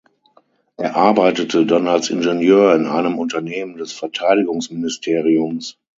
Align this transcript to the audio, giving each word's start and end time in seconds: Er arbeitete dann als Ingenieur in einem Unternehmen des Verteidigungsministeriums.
Er 0.77 0.95
arbeitete 0.95 1.67
dann 1.67 1.87
als 1.87 2.09
Ingenieur 2.09 2.73
in 2.73 2.87
einem 2.87 3.19
Unternehmen 3.19 3.77
des 3.77 3.93
Verteidigungsministeriums. 3.93 5.77